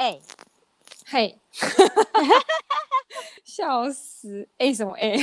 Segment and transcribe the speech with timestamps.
[0.00, 0.20] A，
[1.08, 1.38] 嘿，
[3.44, 5.18] 笑死！A 什么 A？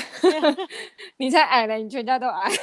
[1.17, 2.47] 你才矮嘞，你全家都矮。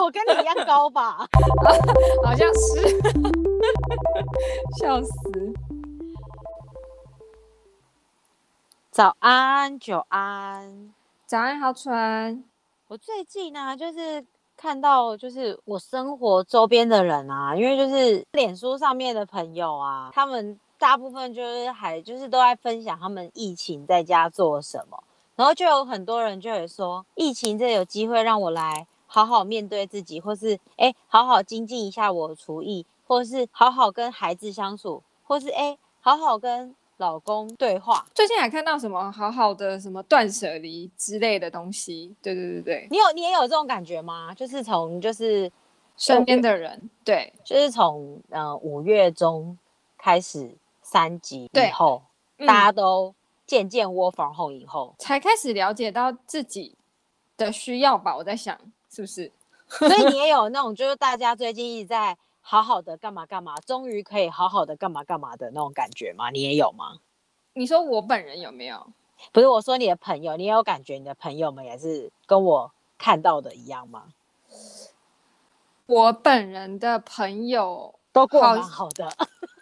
[0.00, 1.26] 我跟你一样高吧？
[2.24, 3.00] 好像是。
[4.78, 5.12] 笑死！
[8.92, 10.94] 早安，久安，
[11.26, 12.44] 早安，好川。
[12.86, 14.24] 我最近呢、啊，就是
[14.60, 25.02] 看到，就是我生活周边的人啊，因为就是脸书上面的朋友啊，他们大部分就是还就是都在分享他们疫情在家做什么，
[25.34, 36.76] 然后就有很多人就会说，疫情这有机会让我来好好面对自己，或是哎好好精进一下我的厨艺，或是好好跟孩子相处，或是哎好好跟。
[37.00, 42.14] 老公对话，最近还看到什么好好的什么断舍离之类的东西？
[42.22, 44.34] 对对对对，你有你也有这种感觉吗？
[44.34, 45.50] 就是从就是
[45.96, 49.56] 身边的人，对，就是从呃五月中
[49.96, 52.02] 开始三级以后，
[52.36, 53.14] 嗯、大家都
[53.46, 56.76] 渐渐 work from home 以后，才开始了解到自己
[57.38, 58.14] 的需要吧？
[58.14, 58.54] 我在想，
[58.90, 59.32] 是不是？
[59.68, 62.16] 所以你也有那种，就是大家最近一直在。
[62.50, 66.30] 好好的干嘛干嘛，终于可以好好的干嘛干嘛的那种感觉吗？
[66.30, 66.98] 你也有吗？
[67.52, 68.92] 你说我本人有没有？
[69.30, 74.08] 不是，我说你的朋友，你也有感觉你的朋友们也是跟我看到的一样吗？
[75.86, 79.08] 我本人的朋友都过蛮好的，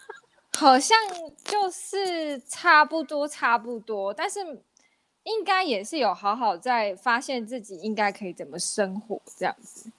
[0.56, 0.96] 好像
[1.44, 4.40] 就是差不多差不多，但是
[5.24, 9.92] 应该也是有好好在发现自己应该可以怎么生活这样子。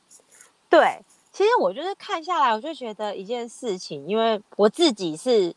[0.67, 1.05] 对。
[1.31, 5.55] 其实我就是看下来，我就觉得一件事情，因为我自己是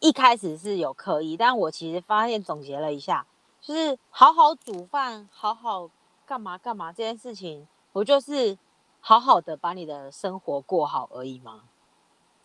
[0.00, 3.26] 一开始是有刻意，但我其实发现总结了一下，
[3.60, 5.90] 就是好好煮饭，好好
[6.24, 8.56] 干嘛干嘛这件事情，不就是
[9.00, 11.64] 好好的把你的生活过好而已吗。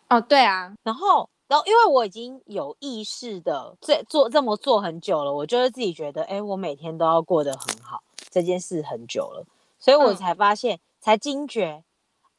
[0.10, 9.46] 哦，对啊，然后，然后因为我已经有意识的这做这么做很久了，我就是自己觉得，哎，我每天都要过得很好，这件事很久了，
[9.80, 11.84] 所以我才发现，嗯、才惊觉。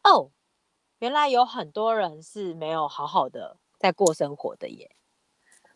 [0.05, 0.31] 哦，
[0.99, 4.91] 原来有很多人是没有好好的在过生活的耶。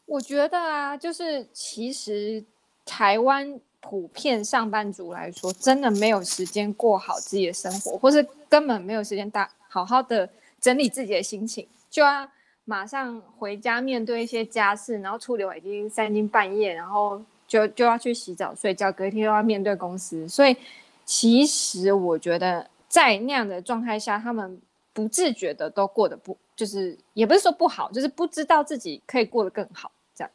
[0.04, 2.44] 我觉得啊，就是其实
[2.84, 10.28] 台湾普遍上班族来说，真的没有时间过好自己的生活，或是根本没有时间大好好的
[10.60, 12.28] 整理自己的心情，就要
[12.64, 20.56] 马上回家面对一些家事，然后处理完已经三更半夜，然后就就要去洗澡睡觉，隔天又要面对公司，所以
[21.04, 22.68] 其实我觉得。
[22.88, 24.60] 在那样的状态下，他们
[24.92, 30.30] 不自觉的都过得不，就是也不是说不好，就是不知道自己可以过得更好，这样。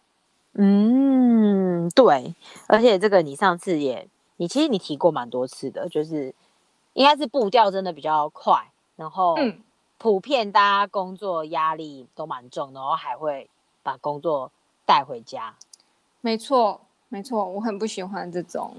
[0.53, 2.35] 嗯，对。
[2.67, 4.07] 而且这个你上次也，
[4.37, 6.33] 你其实你提过蛮多次的，就是
[6.93, 9.37] 应该是步调真的比较快，然后
[9.97, 13.49] 普遍大家工作压力都蛮重，然后还会
[13.81, 14.51] 把工作
[14.85, 15.55] 带回家。
[16.19, 18.75] 没错，没错，我很不喜欢这种。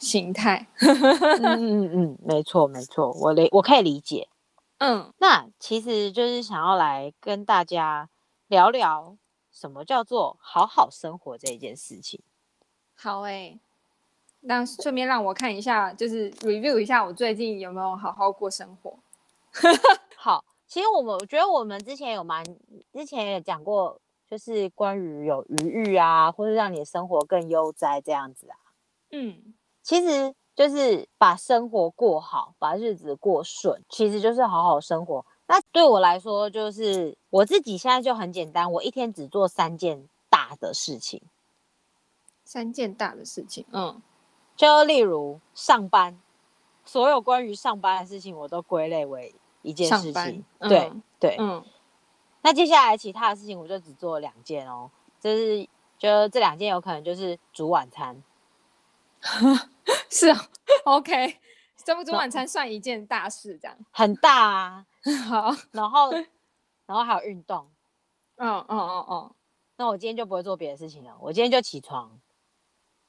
[0.00, 4.28] 形态， 嗯嗯嗯，没错没错，我理我可以理解，
[4.78, 8.08] 嗯，那其实就是想要来跟大家
[8.48, 9.16] 聊聊
[9.52, 12.20] 什么叫做好好生活这一件事情。
[12.94, 13.60] 好诶、欸，
[14.40, 18.98] 那顺便让我看一下，就是 review 一下我最近有没有好好过生活。
[20.16, 22.44] 好，其实我们我觉得我们之前有蛮
[22.92, 24.00] 之前也讲过，
[24.30, 28.56] 就是关于有余裕啊，或者让你的生活更悠哉这样子啊，
[29.10, 29.54] 嗯。
[29.82, 35.24] 其实就是把生活过好，把日子过顺，其实就是好好生活。
[35.46, 41.22] 那对我来说，就是我自己现在就很简单，我一天只做三件大的事情。
[42.44, 44.02] 三件大的事情，嗯，
[44.56, 46.20] 就例如上班，
[46.84, 50.44] 所有关于上班的事情，我都归类为一件事情。
[50.58, 51.64] 嗯、对对，嗯。
[52.42, 54.90] 那接下来其他的事情，我就只做两件哦，
[55.20, 58.22] 就是就这两件有可能就是煮晚餐。
[60.08, 60.48] 是啊
[60.84, 61.38] ，OK，
[61.76, 64.86] 这不煮晚餐算一件大事，这样很大啊。
[65.28, 66.10] 好，然后，
[66.86, 67.70] 然后还有运动。
[68.36, 69.34] 嗯嗯嗯嗯。
[69.76, 71.16] 那我今天就不会做别的事情了。
[71.20, 72.20] 我今天就起床，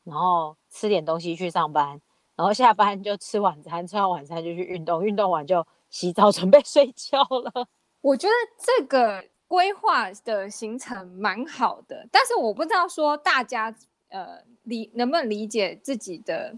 [0.03, 2.01] 然后吃点东西去上班，
[2.35, 7.67] 然后下班就吃晚餐，吃完晚餐就去运动，运动完就洗澡准备睡觉了。
[8.01, 13.73] 我觉得这个规划的行程蛮好的，但是我不知道说大家。
[14.11, 16.53] 呃，理能不能理解自己的，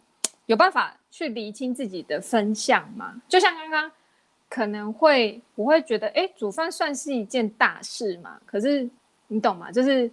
[0.48, 3.22] 有办法去理清自己的分项吗？
[3.28, 3.92] 就像刚刚
[4.50, 8.40] 可能会，我会觉得，哎，煮饭算是一件大事嘛？
[8.46, 8.88] 可是
[9.28, 9.72] 你懂吗？
[9.72, 10.12] 就是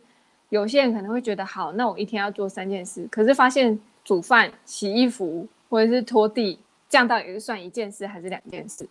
[0.50, 6.58] 有些人可能会觉得，好，那我一天要做三件事，可是发现煮饭、洗衣服或者是拖地，
[6.88, 8.88] 这样到底是算一件事还是两件事？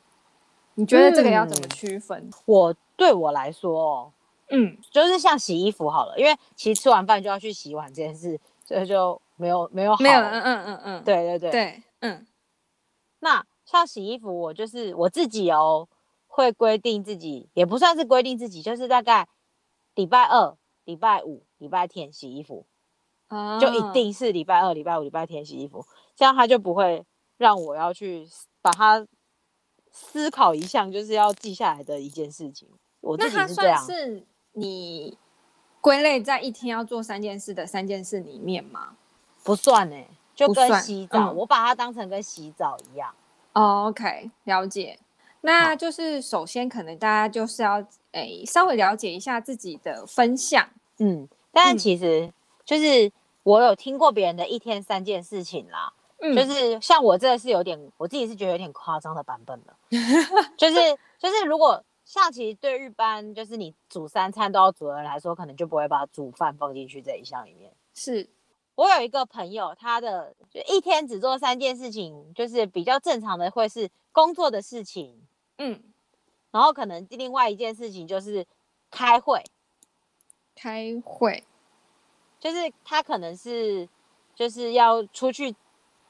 [0.76, 2.18] 你觉得这个要怎么区分？
[2.20, 4.12] 嗯，我对我来说，
[4.52, 12.26] 嗯，就是像洗衣服好了，因为其实吃完饭就要去洗碗这件事，所以就没有没有好没有，嗯嗯嗯嗯，对对对对，嗯。
[13.20, 15.88] 那像洗衣服，我就是我自己哦，
[16.28, 19.28] 会规定自己，也不算是规定自己，就是大概
[19.94, 22.66] 礼拜二、礼拜五、礼拜天洗衣服，
[23.28, 25.86] 哦，就一定是礼拜二、礼拜五、礼拜天洗衣服，
[26.16, 27.06] 这样他就不会
[27.38, 28.26] 让我要去
[28.62, 29.06] 把它
[29.92, 32.70] 思考一项就是要记下来的一件事情。
[33.02, 33.76] 我自己是这样。
[33.76, 35.18] 那它算是你
[35.82, 38.96] 归类在一天要做三件事的三件事里面吗？
[39.44, 43.14] 不算呢、欸，就跟洗澡，嗯、我把它当成跟洗澡一样。
[43.54, 45.00] 哦，OK，了解。
[45.42, 47.76] 那就是首先可能大家就是要
[48.12, 50.68] 诶、欸、稍微了解一下自己的分项，
[50.98, 52.30] 嗯，但其实
[52.66, 53.10] 就是
[53.44, 59.74] 我有听过别人的一天三件事情啦，嗯，就是像我这个是有点，我自己是觉得有点夸张的版本了，
[60.58, 60.76] 就是
[61.18, 61.82] 就是如果。
[62.10, 67.72] 像其实对日班就是你煮三餐都要煮的人来说，可能就不会把煮饭放进去这一项里面。
[67.94, 68.28] 是
[68.74, 75.22] 我有一个朋友，他的就一天只做三件事情，就是比较正常的会是工作的事情，
[75.60, 75.84] 嗯，
[76.50, 78.44] 然后可能另外一件事情就是
[78.90, 79.44] 开会，
[80.56, 81.44] 开会，
[82.40, 83.88] 就是他可能是
[84.34, 85.56] 就是要出去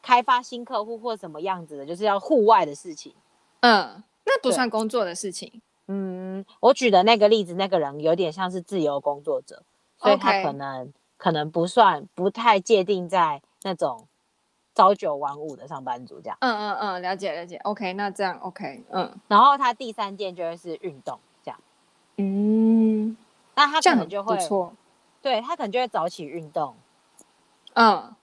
[0.01, 3.13] 开发新客户或什么样子的，就是要户外的事情。
[3.59, 5.61] 嗯，那不算工作的事情。
[5.91, 9.63] 嗯，我举的那个例子，那个人有点像是自由工作者，
[9.97, 14.07] 所以他可能.可能不算，不太界定在那种
[14.74, 16.38] 朝九晚五的上班族这样。
[16.39, 17.57] 嗯嗯嗯，了解了解。
[17.57, 19.13] OK，那这样 OK，嗯。
[19.27, 21.59] 然后他第三件就会是运动这样。
[22.15, 23.18] 嗯，
[23.53, 24.71] 那他可能就会，不错。
[25.21, 26.74] 对，他可能就会早起运动。
[27.74, 28.15] 嗯，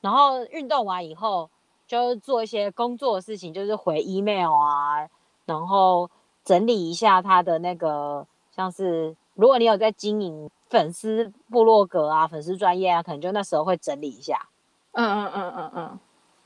[0.00, 1.48] 然后运动完以后
[1.86, 5.08] 就做一些工作的事情，就是回 email 啊，
[5.46, 6.10] 然后。
[6.44, 14.48] 整理一下他的那个，像是如果你有在经营粉丝部落格啊、粉丝专业啊，可能就那时候会整理一下。
[14.92, 15.98] 嗯嗯嗯嗯嗯。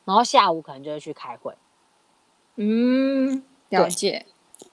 [0.04, 1.54] 然后下午可能就会去开会。
[2.56, 4.26] 嗯，了解。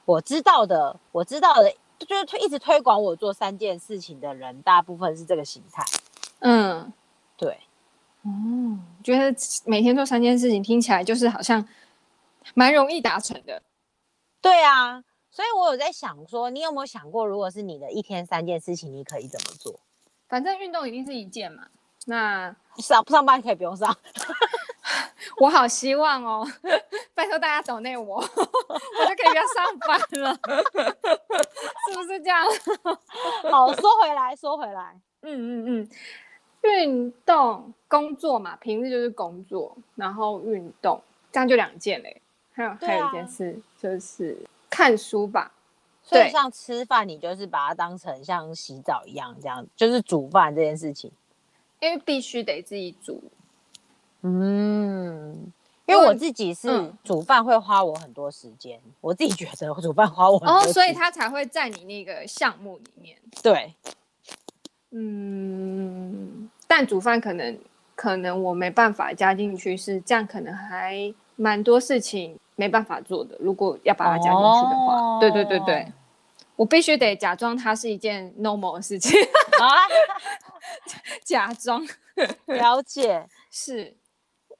[0.05, 5.83] 我知道的，我知道的，就是推一直推广我做三件事情的人，大部分是这个形态。
[6.39, 6.93] 嗯，
[7.35, 7.59] 对。
[8.23, 9.35] 嗯，觉得
[9.65, 11.67] 每天做三件事情听起来就是好像
[12.53, 13.61] 蛮容易达成的。
[14.41, 15.03] 对啊。
[15.35, 19.77] 所以，我有在想说，你有没有想过，如果是你的一天三件事情，你可以怎么做？
[20.29, 21.67] 反正运动一定是一件嘛。
[22.05, 23.93] 那 上不上班可以不用上。
[25.41, 26.47] 我好希望哦，
[27.13, 30.33] 拜托大家找内我，我就可以不要上班了，
[31.89, 32.45] 是不是这样？
[33.51, 35.89] 好，说回来，说回来，嗯嗯嗯，
[36.61, 41.01] 运动工作嘛，平日就是工作，然后运动，
[41.33, 42.21] 这样就两件嘞。
[42.53, 44.37] 还有、啊、还有一件事就是。
[44.75, 45.53] 看书吧，
[46.03, 51.09] 所以像吃饭，你就是把它当成像洗澡一样，这样就是煮饭这件事情，
[51.79, 53.23] 因为必须得自己煮。
[54.21, 55.49] 嗯，
[55.85, 63.17] 因为我自己是煮饭会花我很多时间，嗯、我自己觉得煮饭花我很多哦，所以他才会在你那个项目里面。
[63.41, 63.73] 对，
[64.91, 67.57] 嗯，但煮饭可能
[67.95, 72.37] 可能我没办法加进去，是这样，可能还蛮多事情。
[72.55, 75.91] 没办法做的，如果要把它加进去的话，哦、对对对对，
[76.55, 79.11] 我必须得假装它是一件 normal 的事情。
[79.59, 79.67] 啊，
[81.23, 81.85] 假装。
[82.45, 83.97] 了解， 是。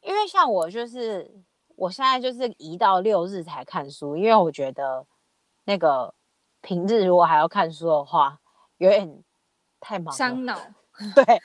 [0.02, 1.32] 因为像我就是
[1.76, 5.06] 我现在就是一到六日才看书，因为我觉得
[5.64, 6.14] 那个
[6.62, 8.40] 平日如果还要看书的话，
[8.78, 9.24] 有点
[9.80, 10.60] 太忙了，伤脑，
[11.16, 11.42] 对。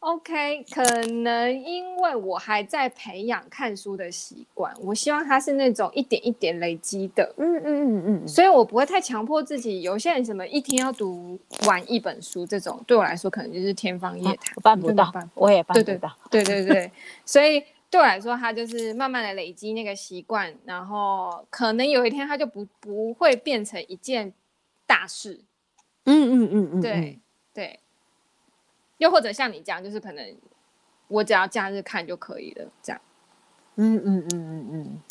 [0.00, 9.82] OK，可能因为我还在培养看书的习惯，我希望它是那种一点一点累积的，嗯嗯嗯嗯，所以我不会太强迫自己。
[9.82, 11.36] 有些人什么一天要读
[11.66, 16.16] 完一本书，这种对我来说可能就是天方夜谭，我办不到，我也办不到。
[16.30, 16.92] 对对对对，
[17.24, 24.32] 所以对我来说，它就是慢慢的累积那个习惯，然后可能有一天它就不不会变成一件
[24.86, 25.40] 大事。
[26.04, 27.18] 嗯嗯嗯嗯，对
[27.52, 27.80] 对。
[28.98, 30.36] 又或者像你这样，就是可能
[31.08, 33.00] 我只要假日看就可以了，这样。
[33.76, 35.02] 嗯嗯嗯嗯嗯。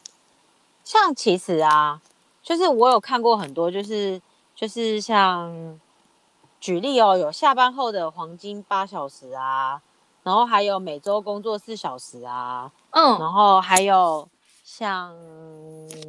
[0.83, 2.01] 像其实啊，
[2.41, 4.21] 就是我有看过很多，就是
[4.55, 5.79] 就是像
[6.59, 9.81] 举例哦，有下班后的黄金八小时啊，
[10.23, 14.27] 然后还有每周工作四小时啊，嗯，然后还有
[14.63, 15.15] 像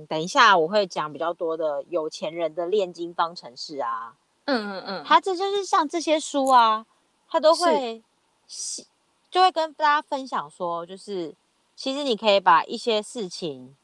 [0.09, 6.87] 等一下我会讲比较多的有钱人的炼金方程式啊，嗯嗯嗯，他这就是像这些书啊。
[7.29, 8.03] 他都会，
[8.47, 8.85] 是
[9.31, 11.35] 就会跟大家分享说，就是
[11.77, 13.77] 其实你可以把一些事情，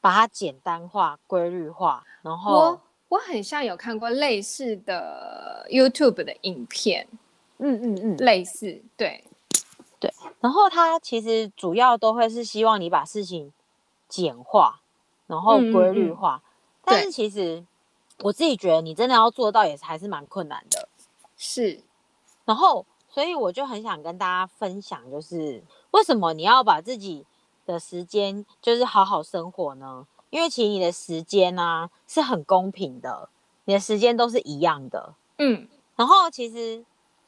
[0.00, 7.06] 把它简单化、规律化，然后我我很像有看过类似的 YouTube 的影片，
[7.58, 9.24] 嗯嗯嗯，类似，对
[10.00, 10.12] 对。
[10.40, 13.52] 然后他其实主要都会是希望你把事情
[14.08, 14.80] 简化，
[15.26, 16.36] 然后规律化。
[16.36, 17.64] 嗯嗯嗯，但是其实
[18.20, 20.88] 我自己觉得，你真的要做到，也是还是蛮困难的。
[21.36, 21.80] 是。
[22.48, 27.26] 然后，所以我就很想跟大家分享，就是为什么你要把自己
[27.66, 30.06] 的时间，就是好好生活呢？
[30.30, 33.28] 因为其实你的时间呢、啊、是很公平的，
[33.66, 35.14] 你的时间都是一样的。
[35.36, 36.82] 嗯，然后其实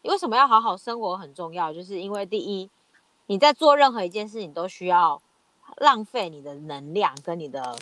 [0.04, 2.70] 为什么要好好生活很重要，就是因为第一，
[3.26, 5.20] 你在做任何一件事情都需要
[5.76, 7.76] 浪费你的能量跟你的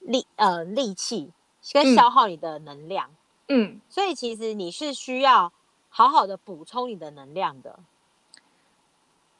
[0.00, 1.30] 力呃力气，
[1.72, 3.08] 跟消耗你的能量。
[3.46, 5.52] 嗯，所以其实你是需要
[5.90, 7.78] 好好的补充你的能量的。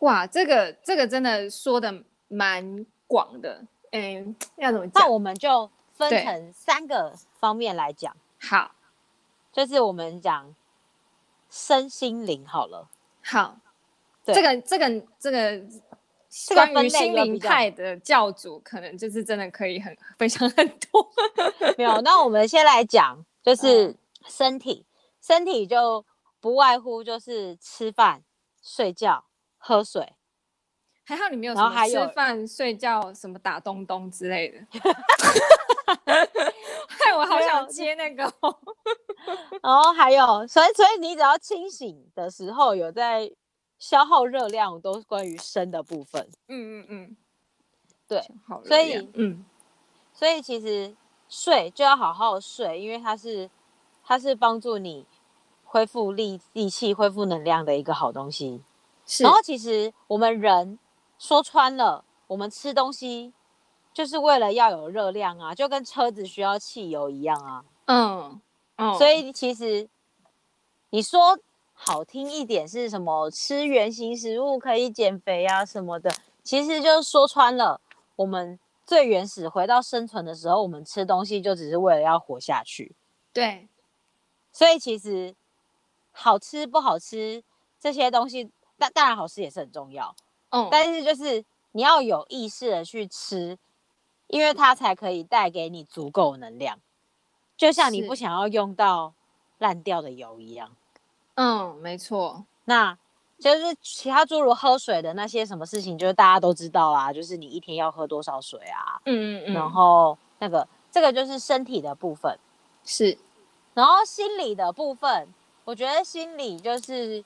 [0.00, 3.64] 哇，这个这个真的说的蛮广的。
[3.92, 5.02] 嗯，要怎么讲？
[5.02, 8.14] 那我们就分成三个方面来讲。
[8.40, 8.72] 好，
[9.52, 10.54] 就是我们讲
[11.48, 12.88] 身心灵好了。
[13.22, 13.56] 好，
[14.24, 15.62] 对，这个这个这个
[16.54, 21.10] 关于心灵派的教主，可能就是真的可以很分享很多。
[21.76, 23.94] 没有，那我们先来讲，就是
[24.28, 24.90] 身体，嗯、
[25.20, 26.04] 身体就
[26.40, 28.24] 不外乎就是吃饭、
[28.62, 29.26] 睡觉、
[29.58, 30.14] 喝水。
[31.04, 34.60] 还好你没有什么吃饭、睡觉、什么打东东之类的。
[36.88, 38.24] 害我好想接那个。
[38.40, 38.58] 哦
[39.62, 43.30] 然后还有，所以所以你只要清醒的时候有在
[43.78, 46.26] 消耗热量，都是关于生的部分。
[46.48, 47.16] 嗯嗯嗯，
[48.08, 48.22] 对，
[48.64, 49.44] 所以嗯，
[50.14, 50.96] 所以其实
[51.28, 53.50] 睡就要好好睡，因为它是
[54.02, 55.04] 它是帮助你
[55.70, 58.62] 恢复力力气、恢复能量的一个好东西。
[59.06, 59.22] 是。
[59.22, 60.78] 然后其实我们人。
[61.22, 63.34] 说穿了，我们吃东西
[63.92, 67.62] 就是为了要有热量啊，就跟车子需要汽油一样啊。
[67.84, 68.40] 嗯
[68.76, 69.86] 嗯，所以其实
[70.88, 71.38] 你说
[71.74, 73.30] 好听一点是什么？
[73.30, 76.10] 吃原型食物可以减肥啊什么的，
[76.42, 77.78] 其实就是说穿了，
[78.16, 82.96] 我们最原始回到生存的时候，我们吃东西就只是为了要活下去。
[83.30, 83.68] 对，
[84.50, 85.34] 所以其实
[86.20, 87.42] 好吃不好吃
[87.80, 90.14] 这些东西，但当然好吃也是很重要。
[90.50, 93.56] 嗯，但是就是你要有意识的去吃，
[94.26, 96.78] 因为它才可以带给你足够能量，
[97.56, 99.14] 就像你不想要用到
[99.58, 100.76] 烂掉的油一样。
[101.36, 102.44] 嗯，没错。
[102.66, 102.98] 那
[103.38, 109.00] 就是其他诸如喝水的那些什么事情，就是大家都知道啊，就是你一天要喝多少水啊。
[109.06, 109.54] 嗯嗯嗯。
[109.54, 112.38] 然后那个这个就是身体的部分，
[112.84, 113.16] 是。
[113.72, 115.32] 然后心理的部分，
[115.70, 117.24] 我觉得心理就是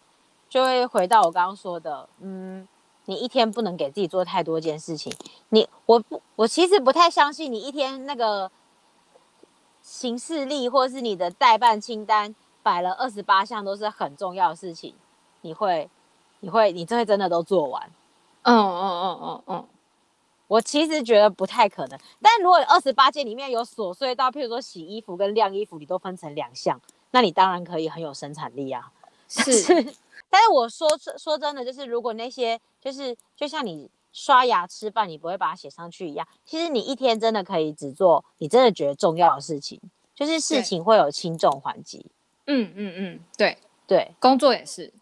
[0.51, 2.69] 就会回到我刚刚说的，嗯。
[3.07, 5.13] 你一天不能给自己做太多件事情。
[5.51, 8.51] 你我不我其实不太相信你一天那个
[9.83, 14.95] 行事历或是你的代办清单摆了二十八项都是很重要的事情，
[15.43, 15.91] 你会
[16.41, 17.91] 你会你这会真的都做完？
[18.45, 19.69] 嗯嗯嗯嗯嗯，
[20.47, 21.99] 我其实觉得不太可能。
[22.23, 26.81] 但如果二十八件里面有琐碎到，譬如说洗衣服跟晾衣服，你都分成两项，
[27.15, 28.91] 那你当然可以很有生产力啊。
[29.31, 29.73] 是。
[30.29, 39.81] 但是我说说真的，就是如果那些就是就像你刷牙吃饭，你不会把它写上去一样，其实你一天真的可以只做你真的觉得重要的事情，
[40.13, 42.05] 就是事情会有轻重缓急。
[42.47, 43.57] 嗯嗯嗯，对
[43.87, 44.93] 对，工作也是，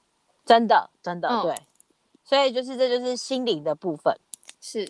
[0.44, 1.56] 真的真的、嗯、对，
[2.22, 4.14] 所以就是这就是心灵的部分
[4.60, 4.86] 是，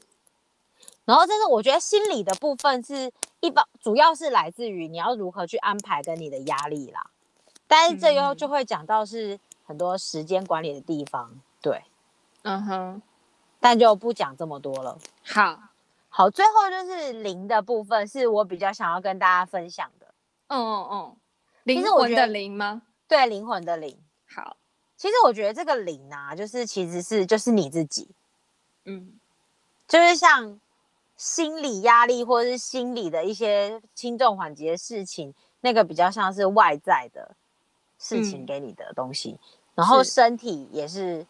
[1.04, 7.11] 然后这是我觉得心理的部分是一般主要是来自于你要如何去安排跟你的压力啦，
[7.72, 9.40] 但是这又就会讲到是。
[9.64, 11.30] 很多时间管理的地方，
[11.62, 11.84] 对，
[12.42, 13.02] 嗯哼，
[13.60, 14.98] 但就不讲这么多了。
[15.24, 15.58] 好，
[16.10, 20.12] 好，最后就是零的部分，是我比较想要跟大家分享的。
[20.48, 21.16] 嗯嗯嗯，
[21.62, 22.82] 灵魂的灵吗？
[23.08, 23.96] 对，灵魂的灵。
[24.28, 24.56] 好，
[24.96, 28.10] 其实我觉得这个灵啊，就是其实是就是你自己，
[28.84, 29.14] 嗯，
[29.86, 30.60] 就是像
[31.16, 37.36] 心理压力或者是心理的一些轻重缓急的事情，那个比较像是外在的
[38.02, 39.30] 事情给你的东西。
[39.30, 41.26] 嗯然后身体也是，是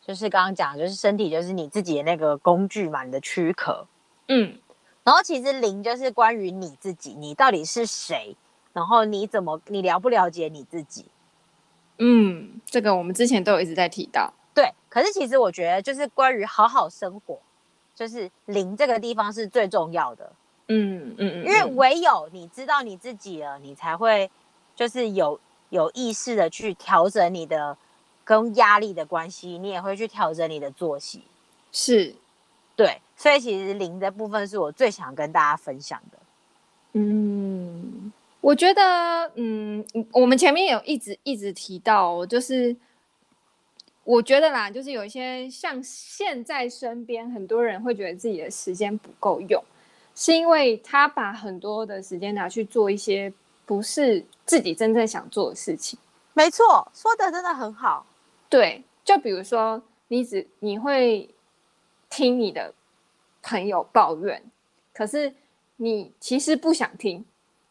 [0.00, 3.86] 就是刚刚讲，就是身体就是你自己的那个工具嘛，你的躯壳。
[4.28, 4.58] 嗯，
[5.04, 8.34] 然后其实灵就是关于你自己，你到底是谁？
[8.72, 11.04] 然后你怎么，你了不了解你自己？
[11.98, 14.32] 嗯，这个我们之前都有一直在提到。
[14.54, 17.38] 对，可是其实我觉得就是关于好好生活，
[17.94, 20.32] 就是灵这个地方是最重要的。
[20.68, 24.30] 嗯嗯嗯，因为唯有你知道你自己了，你才会
[24.74, 25.38] 就是有。
[25.70, 27.76] 有意识的去调整你的
[28.24, 31.22] 跟压力的关系，你也会去调整你的作息，
[31.72, 32.14] 是，
[32.76, 36.18] 对，所以其实零的部分是我最想跟大家分享的。
[36.92, 42.74] 嗯，我觉得，嗯，我们前面有一直一直提到，就是
[44.04, 49.62] 我觉得啦，就是有一些像现在身边很多人会觉得自己的时间不够用，
[50.14, 53.32] 是因为他把很多的时间拿去做一些
[53.68, 55.98] 不是自己真正想做的事情。
[56.32, 58.06] 没错，说的真的很好。
[58.48, 61.28] 对，就比如说，你只你会
[62.08, 62.72] 听你的
[63.42, 64.42] 朋友抱怨，
[64.94, 65.34] 可是
[65.76, 67.22] 你其实不想听。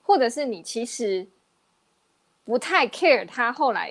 [0.04, 1.27] 或者是你其实
[2.46, 3.89] 不太 care 他后来，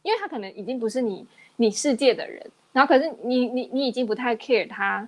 [0.00, 5.06] 因为他可能已经不是你你世界的人，然后可是你你你已经不太 care 他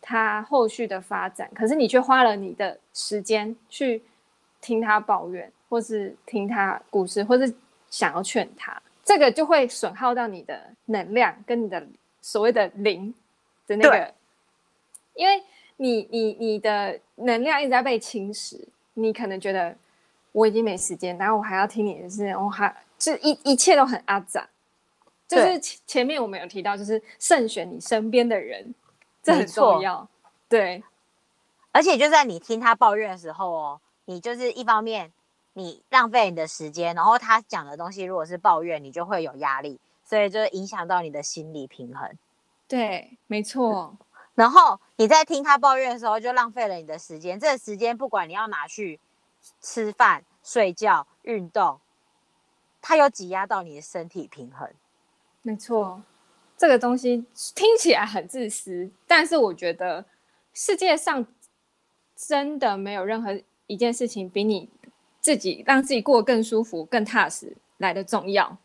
[0.00, 4.02] 他后续的发展，可是你却花了你的时间去
[4.62, 7.54] 听他抱怨，或是听他故事，或是
[7.90, 11.86] 想要劝他，这个就会损耗到你的能量跟你的
[12.22, 13.12] 所谓的灵
[13.66, 14.14] 的那个，
[15.12, 15.42] 因为
[15.76, 18.58] 你你你的能量一直在被侵蚀。
[18.94, 19.74] 你可能觉得
[20.32, 24.46] 我已经没时间，然后我还要听你的事，我还这一一切都很阿杂。
[25.26, 28.74] 就是前面我们有提到，就是慎选你身边的人，
[29.22, 30.06] 这很重要。
[30.46, 30.84] 对，
[31.70, 35.12] 而且就在你听他抱怨的时候哦，你就是一方面
[35.52, 42.16] 你浪费你的时间，然后他讲的东西如果是抱怨，你就会有压力，所以就影响到你的心理平衡。
[42.66, 43.96] 对，没错。
[44.34, 47.38] 然后你在听他抱怨的时候，就浪费了你的时间。
[47.38, 48.98] 这个时间不管你要拿去
[49.60, 51.78] 吃饭、睡觉、运动，
[52.80, 54.70] 它有挤压到你的身体平衡。
[55.42, 56.02] 没错，
[56.56, 60.06] 这个东西听起来很自私，但是我觉得
[60.54, 61.26] 世界上
[62.16, 64.68] 真的没有任何一件事情比你
[65.20, 68.56] 自己让自己过得更舒服、更踏实来的重要。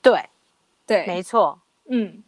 [0.00, 0.28] 对，
[0.86, 2.22] 对，没错，嗯。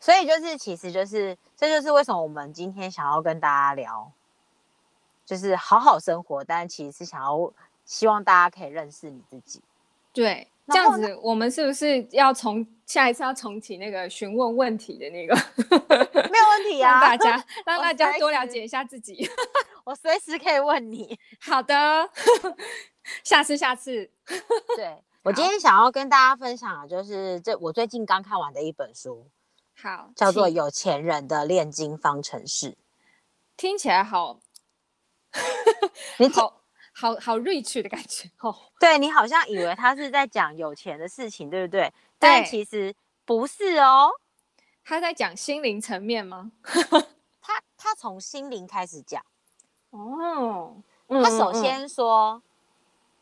[0.00, 4.10] 所以就是，其实就是，这就是为什么我们今天想要跟大家聊，
[5.24, 7.52] 就是好好生活，但其实是想要
[7.84, 9.62] 希望大家可以认识你自己。
[10.12, 15.34] 对，这样子，我们是不是要从下一次要重启那个询问问题的那个？
[15.56, 19.26] 没有问题 啊，让大家 让大家多了解一下自己。
[19.82, 21.18] 我随时可以问你。
[21.40, 22.10] 好的，
[23.24, 24.10] 下次，下次。
[24.76, 29.26] 对，我今天想要跟大家分享的就是这我最近刚看完的一本书。
[29.74, 32.76] 好，叫做有钱人的炼金方程式，
[33.56, 34.38] 听起来好，
[36.18, 36.60] 你好
[36.92, 38.54] 好好 rich 的感觉哦。
[38.78, 41.90] 对，你好像以为他是在讲有钱的事情，对不对？
[42.22, 44.10] 但其实不是哦，
[44.84, 46.52] 他在讲心灵层面吗？
[47.42, 49.22] 他他从心灵开始讲
[49.90, 50.76] 哦。
[51.08, 52.42] 他首先说，嗯嗯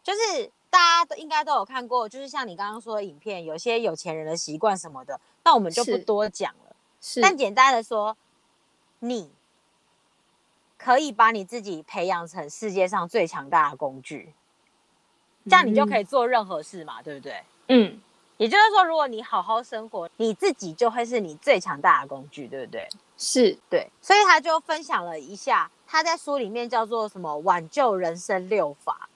[0.02, 0.50] 就是。
[0.72, 6.76] 大家都应该都有看过，就是像你刚刚说的影片，有些有钱人的习惯什么的，那我们就不多讲了。
[7.00, 8.16] 是，但简单的说，
[9.00, 9.32] 你
[10.78, 14.32] 可以把你自己培养成世界上最强大的工具，
[15.46, 17.44] 这样你就可以做任何事嘛，嗯、对不对？
[17.66, 18.00] 嗯，
[18.40, 22.88] 也就是说，如果你好好生活，你自己就会是你最强大的工具，对不对？
[23.18, 23.86] 是，对。
[24.00, 29.10] 所以他就分享了一下，他在书里面叫做什么“挽救人生六法”。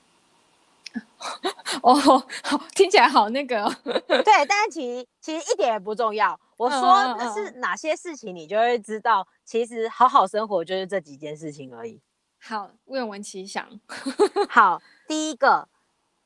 [1.81, 1.95] 哦，
[2.43, 3.65] 好，听起来好那个。
[4.07, 6.39] 对，但是其实其实一点也不重要。
[6.59, 6.79] 我说
[7.17, 11.99] 那是哪些事情，你就会知道，其实好好生活就是这几件事情而已。
[12.43, 13.67] 好，愿闻其详。
[14.51, 15.67] 好，第一个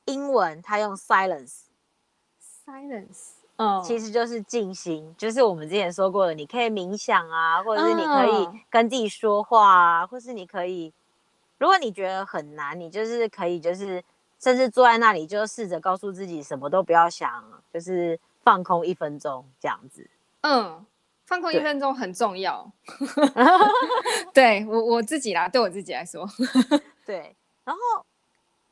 [0.06, 0.96] 英文，他用
[2.68, 10.92] silence，silence，嗯，其实就是静心，就是我们之前说过的，你可以冥想啊，或者是你可以跟自己说话啊，或是你可以，
[11.56, 14.04] 如果你觉得很难，你就是可以就是。
[14.40, 17.42] 甚至坐在那里，就试着告诉自己什么都不要想，
[17.74, 20.08] 就是放空一分钟这样子。
[20.42, 20.86] 嗯，
[21.26, 22.70] 放空一分钟很重要。
[24.32, 26.24] 对，对我我自己啦，对我自己来说。
[27.04, 27.34] 对。
[27.64, 28.06] 然后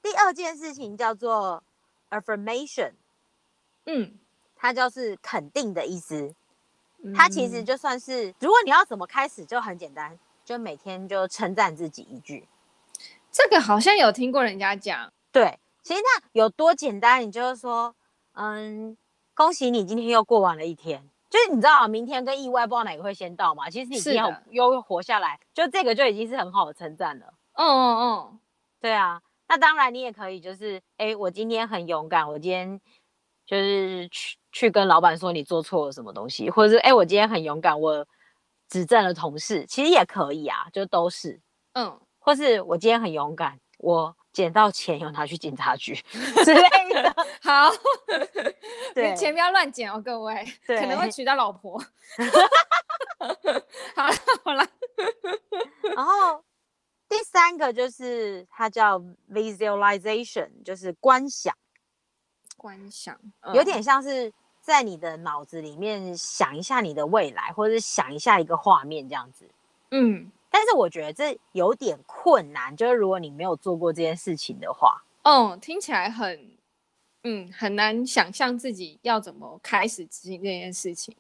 [0.01, 1.61] 第二件事情叫做
[2.11, 2.93] affirmation，
[3.87, 4.19] 嗯，
[4.55, 6.35] 它就是肯定的意思。
[7.15, 12.49] 它其实就算是，如果你要怎么开始，就很简单，就每天就称赞自己一句。
[13.31, 15.13] 这个好像有听过人家讲。
[15.31, 17.95] 对，其实那有多简单，你就是说，
[18.33, 18.97] 嗯，
[19.35, 21.09] 恭喜你今天又过完了一天。
[21.29, 23.69] 就是你知道，明天跟意外不知道哪个会先到嘛。
[23.69, 27.35] 其实你今天又活下来，就这个就已经是很好的称赞了。
[27.55, 28.41] 嗯嗯嗯，
[28.81, 29.21] 对啊。
[29.49, 32.81] 那当然，你也可以就是，哎，我今天很勇敢，我今天
[33.47, 38.07] 就是去去跟老板说你做错了什么东西，或者是哎，我今天很勇敢，我
[38.69, 41.41] 指正了同事，其实也可以啊，就都是，
[41.75, 44.17] 嗯，或是我今天很勇敢，我。
[44.37, 45.95] 捡到钱有拿去警察局
[46.45, 47.71] 之类的， 好，
[48.95, 51.83] 对，钱不要乱捡哦，各位，对，可能会娶到老婆。
[53.95, 54.69] 好了好了，
[55.95, 56.45] 然后
[57.09, 59.01] 第三个就是它叫
[59.33, 61.57] visualization，就是观想。
[62.67, 63.17] 观想，
[63.55, 69.49] 有点像是在你的脑子里面想一下你的未来，或者是想一下一个画面这样子。
[69.93, 76.51] 嗯，但是我觉得这有点困难，就是如果你没有做过这件事情的话，嗯，听起来很，
[77.23, 81.15] 嗯，很难想象自己要怎么开始执行这件事情。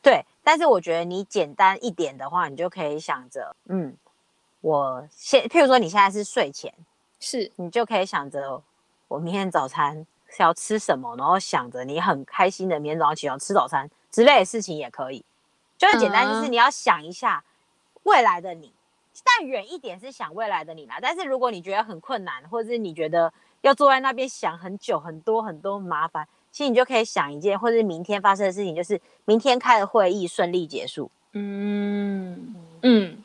[0.00, 3.94] 对，但是我觉得你简单一点的话，你就可以想着，嗯，
[4.62, 6.72] 我现，譬如说你现在是睡前，
[7.20, 7.52] 是。
[7.56, 8.62] 你就可以想着
[9.08, 15.24] 我明天早餐是要吃什么，然后想着你很开心的明天早上起床吃早餐之类的事情也可以，
[15.78, 17.42] 就很简单，就是你要想一下
[18.02, 18.70] 未来的你，
[19.24, 20.98] 但远一点是想未来的你啦。
[21.00, 26.28] 但是如果你觉得很困难，或者是你觉得要坐在那边想很久很多很多麻烦。
[26.52, 33.22] 其实你就可以想一件，或者是明天发生的事情，就是明天开的会议顺利结束，嗯嗯，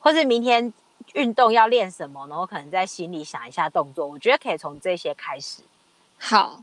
[0.00, 0.70] 或是明天
[1.14, 4.06] 运动要练什么，然后可能在心里想一下动作。
[4.06, 5.62] 我觉得可以从这些开始。
[6.24, 6.62] 好，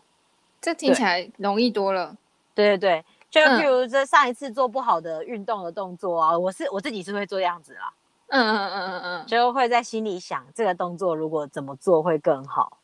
[0.60, 2.18] 这听起来容易多了。
[2.56, 7.94] 对对对，就譬如这上一次做不好的运动的动作啊，嗯、我是我自己是会做这样子啦。
[8.28, 12.78] 嗯嗯嗯嗯嗯，就会在心里想这个动作如果怎么做会更好。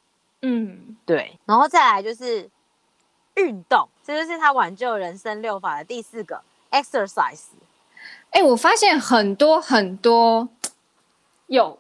[0.44, 2.50] 嗯，对，然后再来就是。
[3.40, 7.50] 运动，这就是他挽救人生六法的第四个 exercise。
[8.32, 10.50] 哎、欸，我发现很多很多
[11.46, 11.78] 有，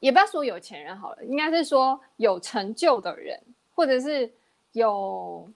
[0.00, 3.40] 也不要说有钱人好了，应该是说有成就的人，
[3.80, 4.30] 或者是
[4.72, 5.50] 有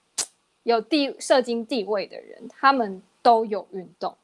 [0.63, 4.17] 有地社经地位的人，他们都有运动。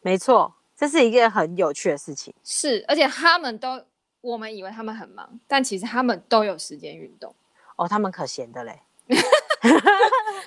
[0.00, 2.34] 没错，这是一件很有趣的事情。
[2.42, 3.80] 是，而且他们都，
[4.20, 7.32] 我们以为他们很忙，但其实他们都有时间运动。
[7.76, 8.80] 哦，他们可闲的嘞。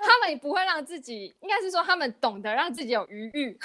[0.04, 3.58] 他们也不会让自己，应该是说他们懂得让自己有余裕，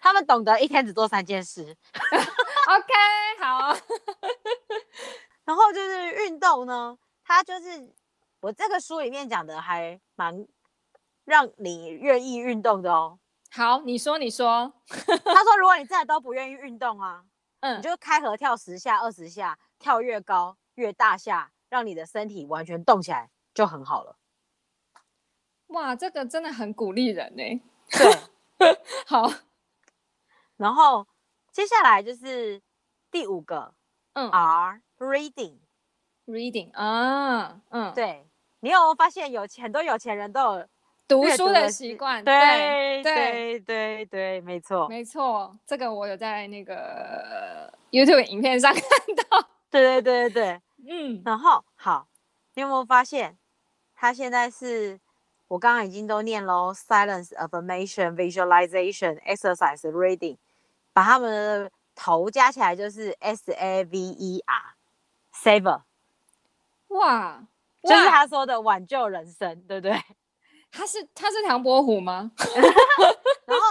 [0.00, 1.76] 他们懂得一天只做三件事。
[2.70, 2.94] OK，
[3.40, 3.76] 好。
[5.44, 6.96] 然后就是运动呢，
[7.30, 7.94] 他就是
[8.40, 10.44] 我这个书里面讲的还蛮
[11.24, 13.20] 让你愿意运动的哦。
[13.52, 14.72] 好，你说你说。
[14.88, 15.04] 他
[15.44, 17.24] 说，如果你 真的都不愿意运动啊，
[17.60, 24.16] 嗯，你就开合跳十下、二十下，跳越高越大下，让你的身体完全动起来就很好了。
[25.68, 27.62] 哇，这个真的很鼓励人呢。
[28.58, 29.32] 对， 好。
[30.56, 31.06] 然后
[31.52, 32.60] 接下来就是
[33.08, 33.72] 第五个，
[34.14, 34.82] 嗯，R
[36.30, 38.24] reading，reading 啊，嗯，对，
[38.60, 40.66] 你有没有发现有很多有钱人都有
[41.06, 42.24] 读书的习惯？
[42.24, 48.82] 对对对对，没错没错，这个我有在那个 YouTube 影片上 看
[49.28, 49.48] 到。
[49.70, 52.06] 对对对对对， 嗯，然后好，
[52.54, 53.36] 你有没有发现
[53.94, 54.98] 他现在是？
[55.50, 60.36] 我刚刚已经都念了，silence, affirmation, visualization, exercise, reading，
[60.92, 65.82] 把他们的头加起来就是 S A V E R，saver，
[66.90, 67.42] 哇，
[67.82, 69.98] 就是他说的挽救人生，对不对？
[70.72, 72.30] 他是他是唐伯虎吗？
[73.46, 73.64] 然后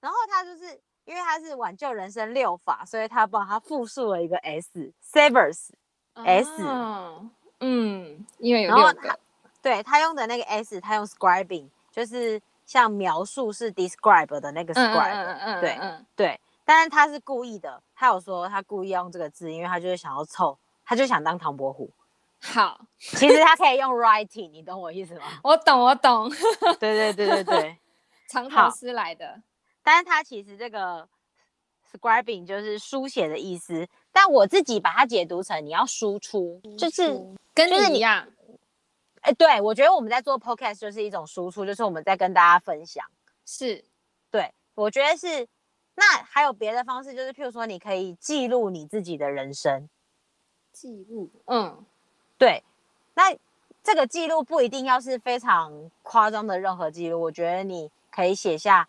[0.00, 7.20] 然后他就是因为他是挽救人生六法，所以他帮他复述了一个 S，savers，S，、啊、
[7.60, 9.18] 嗯，因为有六个。
[9.60, 15.78] 对，他用的那个 s，他用 scribing，就是像描述是 describe 的那个 scribe，嗯嗯嗯，对
[16.14, 21.90] 对，但是他是故意的，他有说他故意用这个字，因为他就是想要凑，他就想当唐伯虎。
[22.44, 25.24] 好，其实他可以用 writing，你懂我意思吗？
[25.42, 26.30] 我懂，我懂。
[26.78, 27.78] 对对对对对，
[28.28, 29.42] 藏 头诗来的。
[29.82, 31.08] 但是他其实这个
[31.90, 37.18] scribing 就是书写的意思，但我自己把它解读成你要输出，就是
[37.54, 38.28] 跟你一样。
[39.22, 43.04] 哎，对，我觉得我们在做 podcast 就是一种输出，就是我们在跟大家分享。
[43.46, 43.82] 是，
[44.30, 45.48] 对，我觉得是。
[45.96, 49.88] 那还有别的方式，就是譬如说，你可以记录你自己的人生。
[50.72, 51.86] 记录，嗯，
[52.38, 52.62] 对。
[53.14, 53.34] 那
[53.82, 58.88] 这个记录不一定要是非常夸张的任何记录，我觉得你可以写下，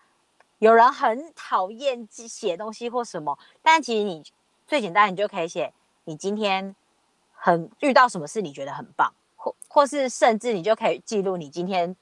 [0.59, 4.23] 有人很讨厌写东西或什么，但其实你
[4.65, 5.73] 最简单，你就可以写
[6.05, 6.75] 你今天
[7.33, 9.13] 很遇到什么事，你觉得很棒。
[9.35, 11.95] 或或是甚至你就可以记录你今天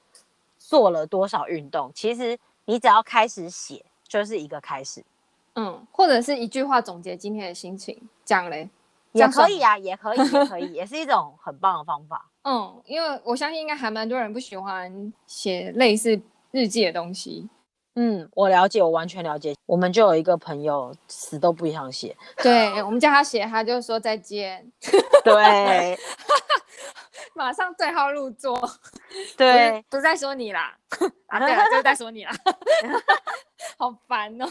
[0.56, 1.92] 做了多少运动。
[1.94, 5.04] 其实你只要开始写，就是一个开始。
[5.56, 8.70] 嗯，或者是一句话总结今天的心情，讲嘞
[9.14, 12.30] 也可以啊，也可以，也可以， 也是一种很棒的方法。
[12.42, 17.48] 嗯，因为我相信应该还蛮多人不喜欢写类似日记的东西。
[17.96, 19.54] 嗯，我了解，我完全了解。
[19.66, 24.70] 我们就有一个朋友死都不想写，对我们叫他写，他就说再见。
[25.24, 25.98] 对。
[27.36, 28.56] 马上对号入座，
[29.36, 30.76] 对，不是在说你啦，
[31.26, 32.32] 啊，对了，就是在说你啦，
[33.76, 34.46] 好烦哦。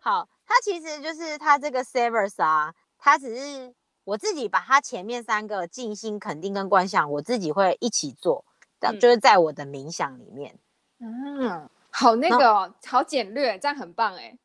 [0.00, 3.72] 好，他其实就是他这个 savers 啊，他只是
[4.10, 8.44] 我自己把它前面三个静心、肯定跟观想，我自己会一起做，
[8.80, 10.58] 嗯、就是在我的冥想里面。
[10.98, 14.36] 嗯，好那个、哦，好简略，这样很棒哎。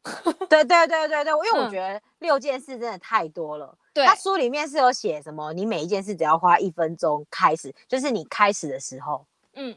[0.48, 3.76] 对对对对对，因为我觉得六件事真的太多了。
[3.92, 5.52] 对、嗯，它书里面是有写什么？
[5.54, 9.26] 你每一件事只要花一分钟开始，就是你开始的时候。
[9.56, 9.76] 嗯。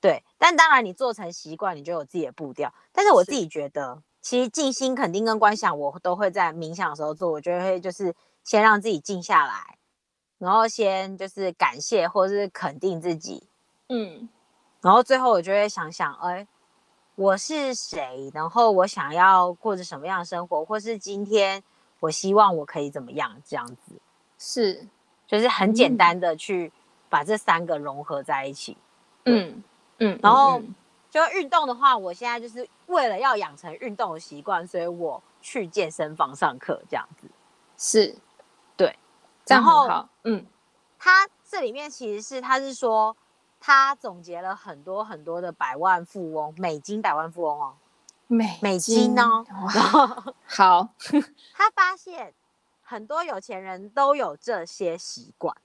[0.00, 2.72] 对，但当然你做成习惯，你就有自己的步调。
[2.92, 7.30] 但是我自己觉得，其实静心、肯定跟观想，我都会在冥想的时候做。
[7.30, 8.14] 我觉得会就是
[8.44, 9.76] 先让自己静下来，
[10.38, 13.46] 然后先就是感谢或是肯定自己，
[13.88, 14.28] 嗯，
[14.80, 16.46] 然后最后我就会想想，哎，
[17.14, 18.30] 我是谁？
[18.34, 21.62] 然后我想要过着什么样的生活，或是今天
[22.00, 23.40] 我希望我可以怎么样？
[23.44, 24.00] 这样子
[24.38, 24.86] 是，
[25.26, 26.72] 就是很简单的去
[27.08, 28.76] 把这三个融合在一起，
[29.24, 29.62] 嗯。
[30.02, 30.62] 嗯，然后
[31.10, 37.28] 就运动的话，我现在就是为了要养成运动的习惯，所以我去健身房上课这样子。
[37.76, 38.16] 是，对，
[39.46, 40.46] 然后嗯，
[40.98, 43.16] 他这里面其实是他是说
[43.60, 47.74] 他总结了很多很多的百万富翁，美金百万富翁哦，
[48.26, 50.88] 美美金哦，然后好，
[51.54, 52.34] 他发现
[52.82, 55.56] 很多有钱人都有这些习惯，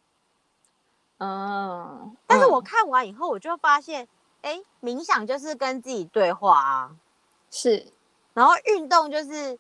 [1.20, 4.08] 嗯，但是我看完以后，我就发现。
[4.42, 6.96] 哎，冥想就是跟自己对话啊，
[7.50, 7.88] 是，
[8.36, 9.58] 然后运动就是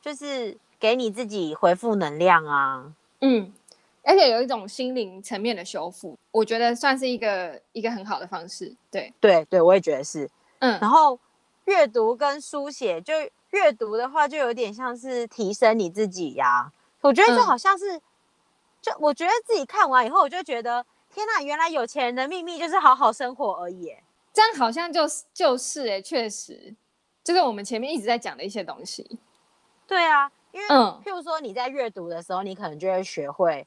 [0.00, 3.52] 就是给你自己回复能量啊，嗯，
[4.02, 9.12] 而且有一种心灵层面的修复，我觉得算是一个一个很好的方式，对。
[9.20, 11.18] 对对，我也觉得是，嗯，然后
[11.64, 13.14] 阅读跟书写，就
[13.50, 18.02] 阅读的话，就有点像是提升你自己呀、啊，我觉得就好像是，嗯、
[18.82, 23.94] 就我觉得自己看完以后，我就觉得天哪，原来有钱人的秘密就是好好生活而已。
[24.32, 26.72] 这样好像就是就是哎、欸，确实，
[27.24, 29.18] 就是我们前面一直在讲的一些东西。
[29.86, 33.66] 对啊，因为、嗯、譬如说你在阅读的时候，你可能就会学会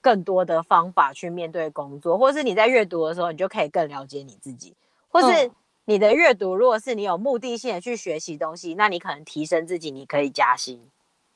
[0.00, 4.74] 更多的方法去面对工作，或是你在阅读的时候，你就可以更了解你自己，
[5.08, 5.50] 或是
[5.84, 10.90] 你的阅读，如果是你有目的性的去学习东西，那你可能提升自己，你可以加薪。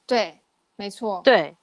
[0.07, 0.41] 对，
[0.77, 1.21] 没错。
[1.25, 1.57] 对，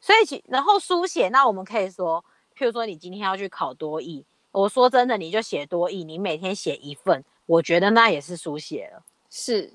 [0.00, 2.24] 所以其然后书写，那我们可以说，
[2.56, 4.24] 譬如说你今天要去考多益。
[4.50, 9.02] 我说真的，你就写多益，你每天写一份，我觉得那也是书写了。
[9.30, 9.72] 是，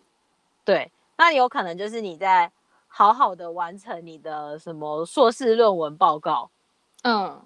[0.63, 2.51] 对，那有可能就是你在
[2.97, 6.49] 好好的完成你的什么硕士论文报告，
[7.03, 7.39] 嗯，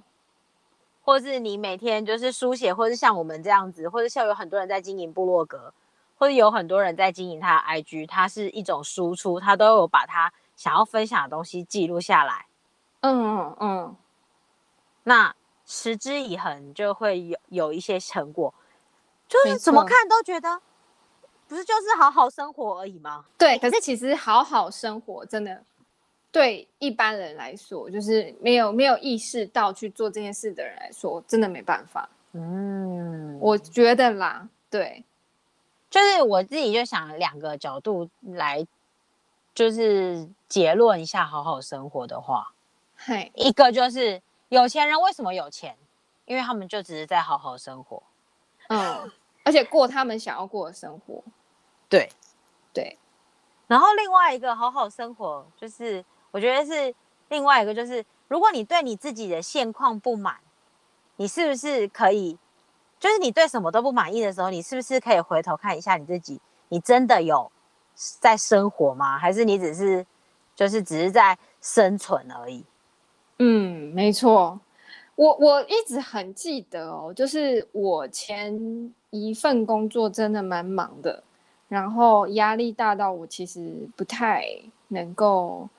[1.04, 5.74] 或是你每天就是书写，或是像我们这样子，或者像有很多人在经营部落格，
[6.18, 12.46] 或者有很多人在经营他的 IG，它是一种输出，他都有把他想要分享的东西记录下来。
[13.02, 13.96] 嗯嗯嗯，
[15.04, 15.36] 那。
[15.64, 18.54] 持之以恒就会有有一些成果，
[19.30, 20.60] 就是怎么看都觉得，
[21.52, 23.26] 不是就是好好生活而已吗？
[23.38, 25.62] 对，可是其实好好生活真的
[26.32, 32.08] 对一般人来说，就是没有没有意识到去做这件事的人来说，真的没办法。
[32.32, 35.04] 嗯，我觉得啦，对，
[35.90, 38.66] 就是我自己就想两个角度来，
[39.54, 42.54] 就是结论一下好好生活的话，
[42.96, 44.22] 嘿，一个就是。
[44.48, 45.78] 有钱人为什么有钱？
[46.26, 48.04] 因为他们就只是在好好生活，
[48.68, 49.10] 嗯，
[49.46, 51.24] 而且过他们想要过的生活。
[51.92, 52.10] 对，
[52.72, 52.98] 对。
[53.68, 56.96] 然后另外一个好好生活，就是我觉得是
[57.28, 60.38] 另外一个，就是如果你对你自己的现况不满，
[61.18, 62.38] 你是不是可以，
[62.98, 66.40] 就是你对什么都不满意的时候，你是不是可以回头看一下你自己？
[66.70, 67.52] 你真的有
[68.20, 69.18] 在生活吗？
[69.18, 70.06] 还是你只是
[70.56, 72.66] 就是只是在生存而已？
[73.40, 74.60] 嗯，没错，
[75.16, 81.24] 我我一直很记得哦，就是我前一份工作真的蛮忙的，
[81.72, 84.46] 然后压力大到我其实不太
[84.90, 85.70] 能够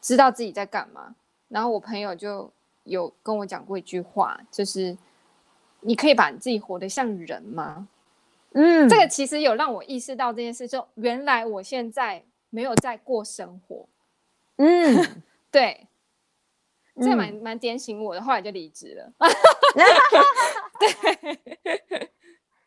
[0.00, 1.14] 知道自己在干嘛。
[1.46, 2.50] 然后我朋友就
[2.82, 4.98] 有跟我讲过一句话，就是
[5.78, 7.86] 你可以把你自己活得像人吗？
[8.54, 13.88] 嗯，这个其实有让我意识到这件事，就原来我现在没有在过生活。
[14.56, 15.86] 嗯， 对。
[17.00, 19.12] 这蛮蛮点醒我的，后来就离职了。
[20.78, 22.10] 对，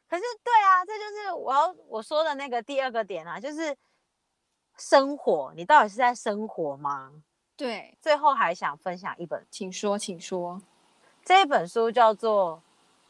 [0.10, 3.76] 可是对啊，这就是我要我说的那个第二个点啊，就是
[4.78, 7.12] 生活，你到底是在生活吗？
[7.56, 10.62] 对，最后还想分享一本，请说，请说。
[11.26, 12.58] 这一本书叫做《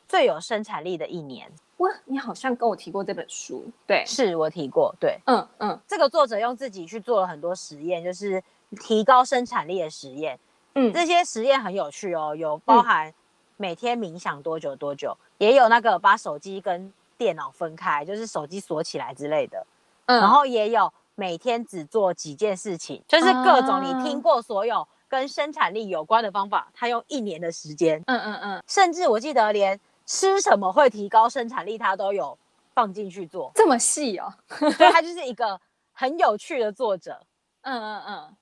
[0.08, 1.50] 最有生产力的一年》。
[1.84, 3.64] 哇，你好像跟我提过这本书。
[3.86, 4.96] 对，是我提过。
[5.00, 8.44] 对，嗯嗯，这个作者用自己去做了很多实验，就是
[8.80, 10.40] 提高生产力的实验。
[10.74, 13.14] 嗯，这些实验很有趣哦，有包含
[13.58, 19.65] 每天冥想多久多久，嗯、也有那个把手机跟电脑分开，就是手机锁起来之类的。
[20.06, 32.38] 嗯，然后也有每天只做几件事情，就是各种你听过所有跟生产力有关的方法，他用一年的时间，嗯嗯嗯，甚至我记得连吃什么会提高生产力，他都有
[32.74, 35.60] 放进去做，这么细哦，所以他就是一个
[35.91, 37.20] 很有趣的作者，
[37.62, 38.36] 嗯嗯嗯，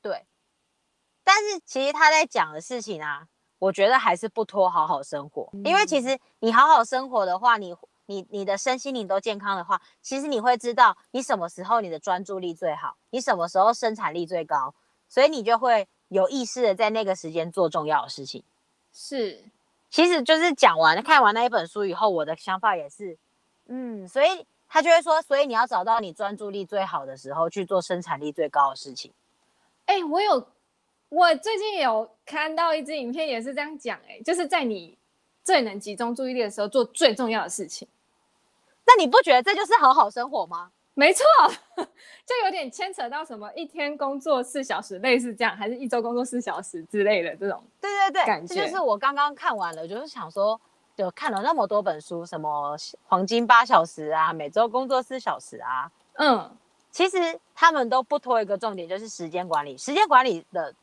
[0.00, 0.24] 对。
[1.22, 3.26] 但是其实他在讲的事情啊，
[3.58, 7.74] 我觉得还是不拖好好生活，嗯、因为其实你好好生活的话，你
[8.06, 14.74] 你你的身心灵都健康的话，其实你会知道你什么时候你的专注力最好，你什么时候生产力最高，
[15.08, 18.42] 所以你就会有意识的在那个时间做重要的事情。
[18.92, 19.42] 是，
[19.88, 23.16] 其实就是讲完看完那一本书以后，我的想法也是，
[23.66, 29.12] 嗯，所以他就会说，所以你要找到你专注力最好的时候去做生产力最高的事情。
[29.86, 30.48] 哎、欸，我有。
[31.14, 34.98] 我最近有看到一支影片，也是这样讲，哎，就是在你
[35.44, 37.86] 最能集中注意力的时候做最重要的事情。
[38.84, 40.72] 那你不觉得这就是好好生活吗？
[40.94, 41.24] 没错，
[41.76, 47.62] 就有点牵扯到什么一天工作四小时，类似这样，还是一周工作四小时之类的这种。
[47.80, 50.60] 对对对，感觉这就是我刚刚看完了，就是想说，
[50.96, 56.50] 就看了那么多本书，什么黄金八小时啊，每周工作四小时啊，嗯，
[56.90, 59.78] 其实他们都不拖一个重点，就是时间管理。
[59.78, 60.74] 时间管理的。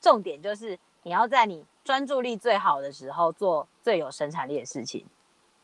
[0.00, 5.06] 重点就是你要在你专注力最好的时候做最有生产力的事情。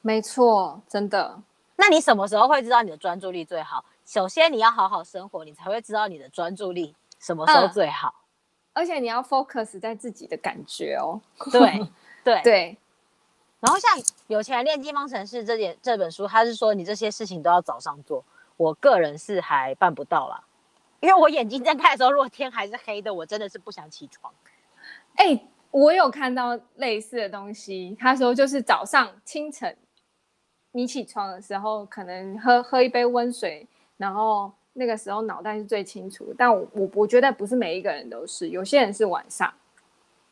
[0.00, 1.40] 没错，真的。
[1.76, 3.84] 那你什么时候会知道你的专注力最好？
[4.04, 8.14] 首先你要好好生活，你才会知道你的专注力什么时候最好。
[8.18, 8.22] 嗯，
[8.74, 11.20] 而且你要 focus 在自己的感觉哦。
[11.50, 11.88] 对
[12.22, 12.78] 对对。
[13.60, 18.22] 然后像《有钱人练金方程式》这点这本书，他是说你这些事情都要早上做。
[18.58, 20.44] 我个人是还办不到啦。
[21.04, 24.32] 因为我眼睛睁开的时候，如果天还是黑的，我真的是不想起床。
[25.16, 27.94] 哎、欸，我有看到类似的东西。
[28.00, 29.76] 他说，就是早上清晨
[30.72, 36.34] 你起床的时候，可能喝喝一杯温水，然后那个时候脑袋是最清楚。
[36.38, 39.52] 但我我我觉得不是每一个人都是，有些人是晚上，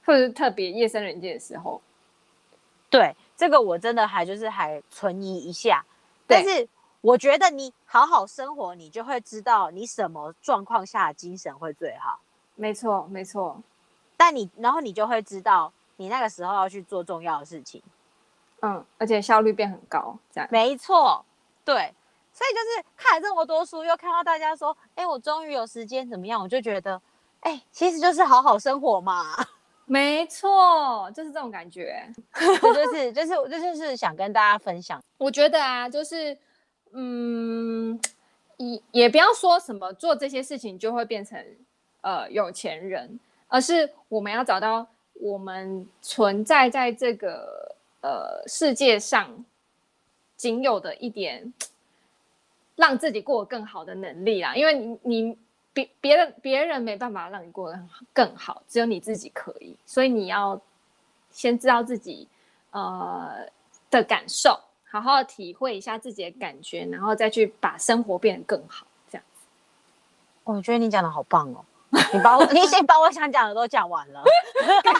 [0.06, 1.82] 或者是特别夜深人静的时候。
[2.88, 5.84] 对，这个我真的还就是还存疑一下，
[6.26, 6.66] 但是。
[7.02, 12.20] 我觉得你好好生活，你就会知道你什么状况下的精神会最好。
[12.54, 13.60] 没错，没错。
[14.16, 17.82] 但你，然后你就会知道你那个时候要去做重要的事情。
[18.60, 20.48] 嗯，而且效率变很高，这样。
[20.52, 21.24] 没错，
[21.64, 21.92] 对。
[22.32, 26.40] 所以就是看了这么多书，又看到大家说，哎，我终于有时间怎么样？
[26.40, 27.02] 我就觉得，
[27.40, 29.24] 哎，其实就是好好生活嘛。
[29.86, 32.08] 没错，就是这种感觉。
[32.32, 35.02] 这就是，就是，这就是想跟大家分享。
[35.18, 36.38] 我觉得啊，就是。
[36.92, 37.98] 嗯，
[38.58, 41.42] 也也不要说什么做这些事情就会变成
[42.02, 49.44] 呃有钱人，而是我们要找到我们存在在这个呃世界上
[50.36, 51.52] 仅有的一点
[52.76, 54.54] 让自己过得更好的能力啦。
[54.54, 55.38] 因为你你
[55.72, 57.80] 别别人别人没办法让你过得
[58.12, 60.60] 更好，只有你自己可以，所以你要
[61.30, 62.28] 先知道自己
[62.72, 63.48] 呃
[63.90, 64.60] 的感受。
[65.00, 69.46] 好好体会一下自己的感觉，然后再去把生活变得更好，这样子。
[70.44, 71.64] 我觉得你讲的好棒哦！
[72.12, 74.22] 你把我，你先把我想讲的都讲完了。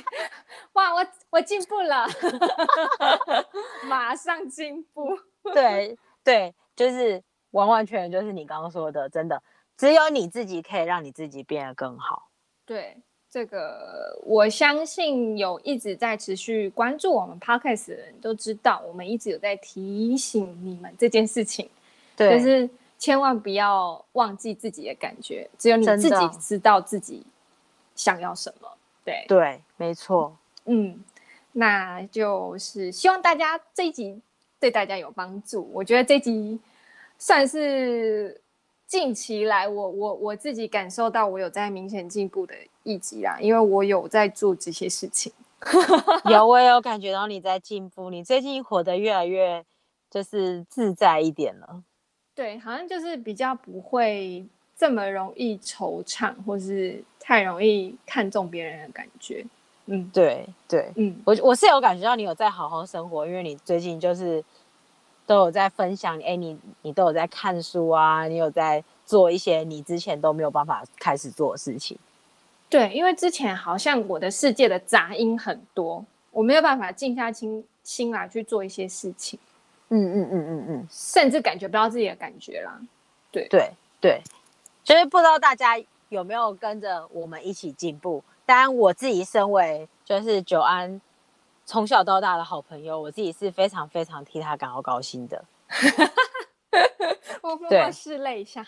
[0.72, 2.07] 哇，我我进步了，
[3.85, 5.18] 马上进步。
[5.52, 9.42] 对对，就是完完全全就是你刚刚说的，真的，
[9.76, 12.31] 只有你自己可以让你自己变得更好。
[12.64, 12.96] 对。
[13.33, 21.66] 这个我相信有一直在持续关注我们 Podcast 的人都知道，我们一直有在提醒你们这件事情，
[22.14, 22.68] 对，就是
[22.99, 27.23] 千万不要忘记自己的感觉，只有你自己知道自己
[27.97, 28.68] 想要什么。
[29.03, 30.37] 对对，没错。
[30.66, 31.03] 嗯，
[31.53, 34.21] 那就是希望大家这一集
[34.61, 35.71] 对大家有帮助。
[35.73, 36.61] 我觉得这集
[37.18, 38.38] 算是。
[38.92, 45.33] 近期来我，我我我自己感受到我有在明显进步的一集啦，因为我有在做这些事情。
[46.31, 49.64] 有，我也有感觉到你在进步，你最近活得越来越
[50.11, 51.83] 就是自在一点了。
[52.35, 54.44] 对，好像就是比较不会
[54.76, 59.43] 这么容易惆怅，或是太容易看重别人的感觉。
[59.86, 64.45] 嗯，对对，嗯，我我是有感觉到你有在好好生活，因为你最近就是。
[65.27, 71.97] 都有在分享，哎，你你都有在看书啊，你有在做一些你之前都没有办法开始做的事情。
[72.68, 79.39] 对，因为之前好像我的世界的杂音很多，我没有办法静下心心来去做一些事情。
[79.89, 82.81] 嗯嗯嗯嗯嗯，甚至感觉不到自己的感觉啦。
[83.31, 83.70] 对对
[84.01, 84.23] 对，
[84.83, 88.25] 就是不知道大家有没有跟着我们一起进步。
[88.47, 91.01] 当然，我自己身为就是久安。
[91.65, 95.45] 从小到大的好朋友，我自己是非常非常替他感到高兴的。
[97.43, 98.65] 我默默拭泪一下。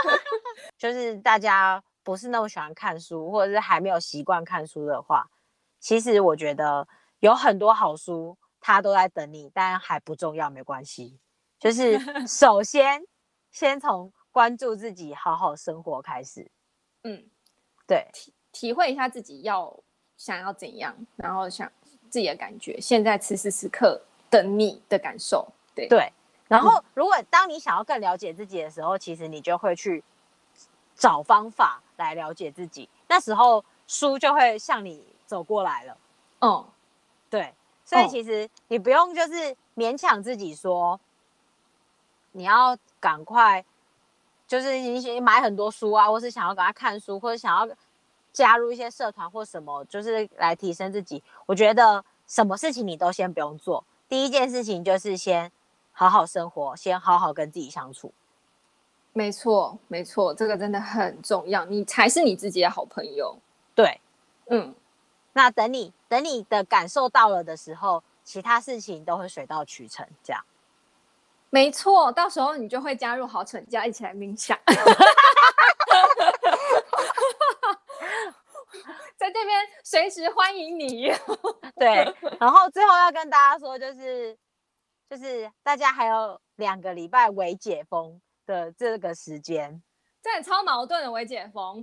[0.76, 5.28] 就是大家不是那么喜欢看书，或者是还没有习惯看书的话，
[5.78, 6.86] 其实我觉得
[7.20, 11.18] 有很多好书，它都在等你，但还不重要，没关系。
[11.58, 13.02] 就是 首先
[13.50, 16.50] 先从关注自己，好好生活开始。
[17.04, 17.28] 嗯，
[17.86, 19.78] 对，体体会一下自己要
[20.16, 21.70] 想要怎样，然后想
[22.10, 24.00] 自己的感觉，现在此时此刻
[24.30, 25.46] 的你的感受。
[25.74, 26.12] 对对。
[26.48, 30.02] 然后，如果当你想要更了解自己的时候，嗯、其实你就会去
[30.96, 32.88] 找方法来了解自己。
[33.06, 35.96] 那时候书就会向你走过来了。
[36.40, 36.66] 嗯，
[37.30, 37.54] 对。
[37.84, 40.98] 所以其实你不用就是勉强自己说，
[42.32, 43.64] 你要赶快，
[44.46, 47.76] 就是你买很多书啊，或是想要赶快看书，或者想要
[48.32, 51.22] 加入一些社团或什么，就是来提升自己。
[51.46, 55.52] 我觉得什么事情你都先不用做，第一件事情就是先。
[55.92, 58.14] 好好生活，先好好跟自己相处。
[59.12, 61.66] 没错，没错，这个真的很重要。
[61.66, 63.36] 你才是你自己的好朋友。
[63.74, 64.00] 对，
[64.48, 64.74] 嗯。
[65.34, 70.06] 那等你等你的感受到了的时候，其他事情都会水到渠成。
[70.22, 70.42] 这样。
[71.50, 74.58] 没错，到时候你就会加入好蠢家一起来冥想。
[79.18, 81.08] 在这边随时欢迎你。
[81.80, 84.36] 对，然后最后要跟大家说就是。
[85.08, 89.82] 就是大家还有两个礼拜未解封的这个时间，
[90.22, 91.82] 这超矛盾的未解封，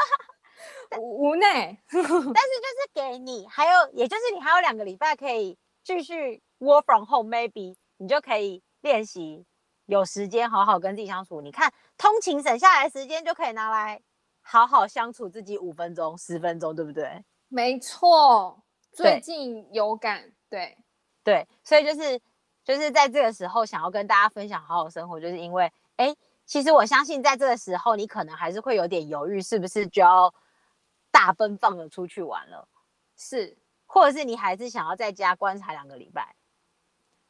[0.98, 1.76] 无奈。
[1.90, 9.44] 但是就是给你，还有也就是你还有两个礼拜可以继续 work from home，maybe 你就可以练习
[9.84, 11.42] 有时间好好跟自己相处。
[11.42, 14.00] 你看通勤省下来时间就可以拿来
[14.50, 17.22] 好好相处自己五分钟、十分钟，对不对？
[17.48, 20.78] 没错，最近有感，对
[21.22, 22.20] 对，所以就是。
[22.64, 30.34] 就是在这个时候，想要跟大家分享好好生活，就是因为，哎，其实我相信，在这个时候，你可能还是会有点犹豫，是不是就要
[31.10, 32.68] 大奔放的出去玩了？
[33.16, 36.36] 是，或者是你还是想要在家观察两个礼拜？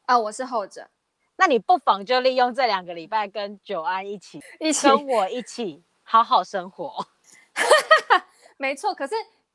[0.07, 0.89] 啊，我是后者。
[1.37, 7.05] 那你不妨就利用这两个礼拜，跟九安一起，一起跟我一起好好生活。
[8.57, 9.13] 没错，可是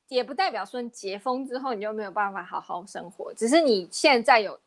[0.09, 4.59] 也不代表说解封之后你就没有办法好好生活，只是你现在有。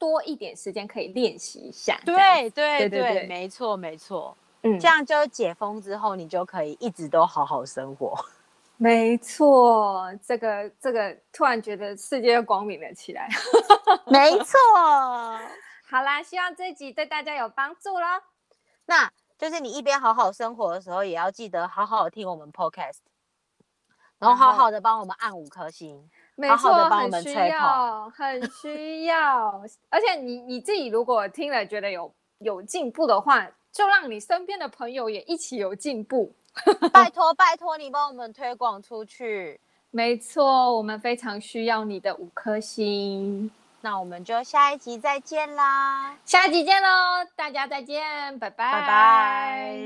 [0.00, 8.14] 多一点时间可以练习一下，对对对对，没错没错，嗯，这样就解封之后，你就可以一直都好好生活。
[8.78, 13.28] 没错，这个这个突然觉得世界又光明了起来。
[14.06, 14.56] 没错，
[15.90, 18.22] 好啦，希望这一集对大家有帮助咯。
[18.86, 22.98] 那就是你一边好好生活的时候，也要记得好好听我们 Podcast，
[24.18, 26.10] 然后好好的帮我们按五颗星。
[26.34, 29.62] 没错，很需要，很需要。
[29.88, 36.34] 而且你你自己如果听了觉得有有进步的话，就让你身边的朋友也一起有进步。
[36.92, 39.60] 拜 托拜托，你帮我们推广出去。
[39.90, 43.50] 没错，我们非常需要你的五颗星。
[43.80, 46.16] 那我们就下一集再见啦。
[46.24, 46.88] 下一集见喽
[47.36, 49.76] 大家再见拜拜。